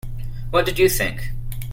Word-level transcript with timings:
What 0.49 0.65
did 0.65 0.79
you 0.79 0.89
think? 0.89 1.29